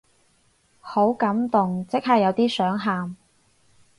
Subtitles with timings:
[0.79, 3.15] 好感動，即刻有啲想喊